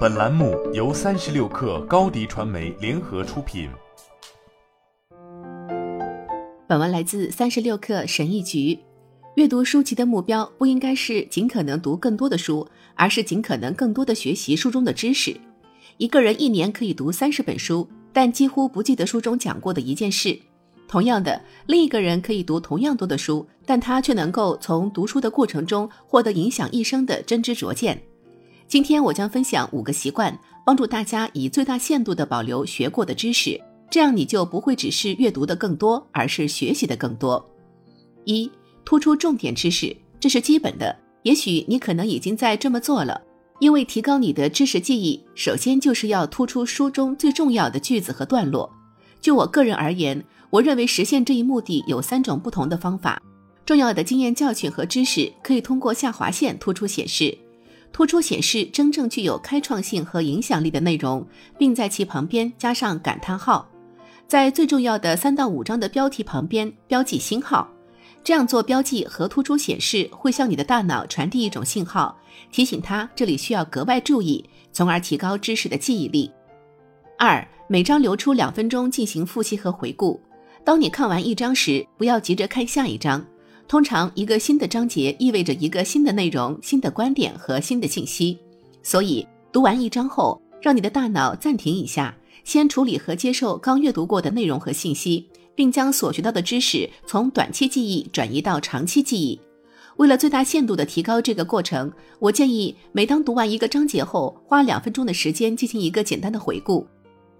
[0.00, 3.70] 本栏目由三十六氪高低传媒联合出品。
[6.66, 8.78] 本文来自三十六氪神译局。
[9.36, 15.34] 阅读书籍的目标不应该是尽可能读更多的书，而是尽可能更多的学习书中的知识。
[15.96, 20.38] 一个人一年可以读三十本书，但几乎不记得书中讲过的一件事。
[20.88, 28.02] 同样的，另一个人可以读同样多的书，但他却能够从读书的过程中获得影响一生的真知灼见。
[28.70, 33.60] 今天我将分享五个习惯，帮助大家以最大限度地保留学过的知识，
[33.90, 37.44] 这样你就不会只是阅读的更多，而是学习的更多。
[38.26, 38.48] 一、
[38.84, 40.96] 突出重点知识，这是基本的。
[41.24, 43.20] 也许你可能已经在这么做了，
[43.58, 48.70] 因为提高你的知识记忆，首先就是要突出书中最重要的句子和段落。
[49.20, 53.20] 就我个人而言，我认为实现这一目的有三种不同的方法。
[53.66, 57.36] 重要的经验教训和知识可以通过下划线突出显示，
[57.92, 61.26] 突出显示真正具有开创性和影响力的内容，
[61.58, 63.68] 并在其旁边加上感叹号，
[64.26, 67.68] 在最重要的三到五章的标题旁边标记星号。
[68.22, 72.16] 这样做标记和突出显示会向你的大脑传递一种信号，
[72.52, 76.30] 提醒它这里需要格外注意，从而提高知识的记忆力。
[77.18, 80.20] 二，每章留出两分钟进行复习和回顾。
[80.62, 83.24] 当你看完一章时，不要急着看下一章。
[83.70, 88.36] 通常，一个新的章节意味着一个新的内容、新的观点和新的信息。
[88.82, 99.40] 所以，读完一章后，让你的大脑暂停一下，先处理和接受刚阅读过的内容和信息，并将所学到的知识从短期记忆转移到长期记忆。
[99.98, 106.84] 为了最大限度地提高这个过程，我建议每当读完一个章节后，花两分钟的时间进行一个简单的回顾。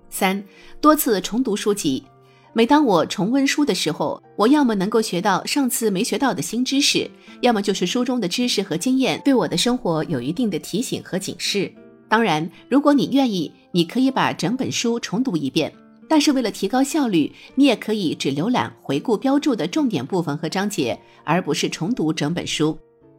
[0.09, 0.45] 三，
[0.81, 2.05] 多次重读书籍。
[2.53, 7.09] 每当我重温书的时候，我要么能够学到上次没学到的新知识，
[7.43, 11.73] 要么就是书中的知识和经验对我的生活有一定的提醒和警示。
[12.09, 15.73] 当然，如果你愿意，你可以把整本书重读一遍。
[16.09, 22.77] 但是为了提高效率，你也可以只浏览回顾标注的重点部分和章节，而不是重读整本书。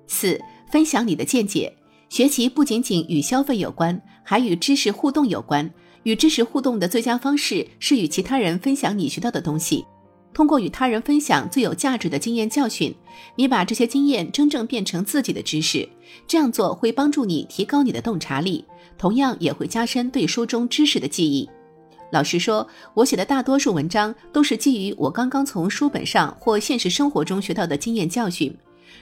[0.08, 0.38] 四、
[0.70, 1.74] 分享你的见解。
[2.10, 5.72] 学习不仅仅与消费有关，还与知识互动有关。
[6.04, 9.86] 与知识互动的最佳方式是与其他人分享你学到的东西。
[10.34, 12.96] 通过与他人分享最有价值的经验教训，
[13.36, 15.88] 你把这些经验真正变成自己的知识。
[16.26, 18.64] 这样做会帮助你提高你的洞察力，
[18.98, 21.50] 同样也会加深对书中知识的记忆。
[22.12, 28.54] 老实说，我写的大多数文章都是基于我刚刚从书本上或现实生活中学到的经验教训。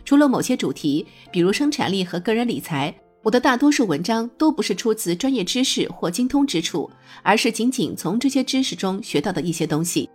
[0.06, 2.94] 除了某些主题，比如生产力和个人理财。
[3.22, 6.90] 我的大多数文章都不是出自专业知识或精通之处，
[7.22, 10.09] 而是仅仅从这些知识中学到的一些东西。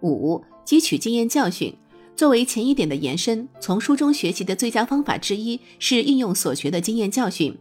[0.00, 1.74] 五、汲取经验教训，
[2.16, 7.54] 作为前一点的延伸，从书中学习的最佳方法之一是应用所学的经验教训。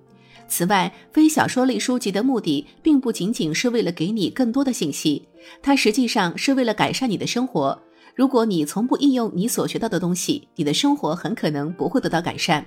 [0.48, 5.28] 此外，非小说类书籍的目的并不仅仅是为了给你更多的信息，
[5.62, 7.78] 它实际上是为了改善你的生活。
[8.16, 12.66] 如果你从不应用你所学到的东西，你的生活很可能不会得到改善。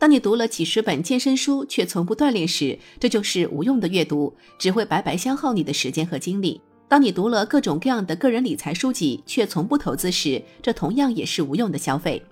[0.00, 6.58] 当你读了几十本健身书却从不锻炼时，这就是无用的阅读，只会白白消耗你的时间和精力。
[6.88, 12.22] 当你读了各种各样的个人理财书籍却从不投资时，这同样也是无用的消费。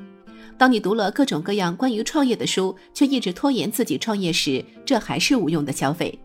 [0.56, 6.18] 当你读了各种各样关于创业的书却一直拖延自己创业时，这还是无用的消费。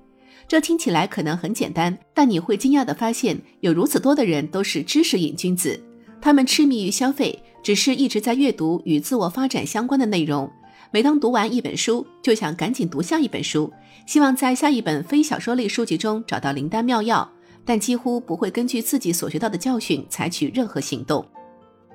[0.48, 5.78] 这听起来可能很简单，但你会惊讶地发现，有如此多的人都是知识瘾君子，
[6.22, 10.50] 他们痴迷于消费，只是一直在阅读与自我发展相关的内容。
[10.94, 13.74] 每当读完一本书，就想赶紧读下一本书，
[14.06, 17.28] 希望在下一本非小说类书籍中找到灵丹妙药，
[17.66, 21.26] 但几乎不会根据自己所学到的教训采取任何行动。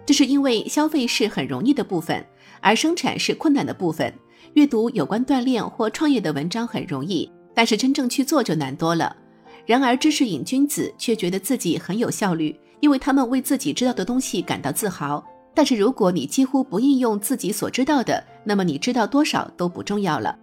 [0.05, 2.27] 这是因为消费是很容易的部分，
[2.61, 4.13] 而生产是困难的部分。
[4.55, 9.17] 阅读有关锻炼或创业的文章很容易，但是真正去做就难多了。
[9.65, 15.25] 然而，知识瘾君子却觉得自己很有效率，因为他们为自己知道的东西感到自豪。
[15.55, 20.39] 但是如果你几乎不应用自己所知道的，那么你知道多少都不重要了。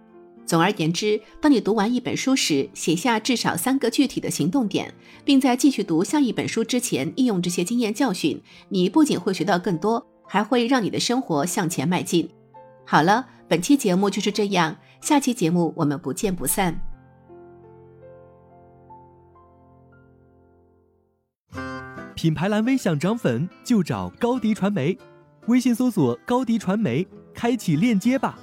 [0.46, 4.94] 总而言之，当你读完一本书时，写下至少三个具体的行动点，
[5.24, 12.30] 并在继续读下一本书之前应用这些经验教训，你不仅会学到更多，还会让你的生活向前迈进。
[12.84, 16.80] 好了，本期节目就是这样，下期节目我们不见不散。
[22.14, 24.96] 品牌蓝 V 想涨粉就找高迪传媒，
[25.48, 27.04] 微信搜索高迪传媒，
[27.36, 28.38] 开启链接吧。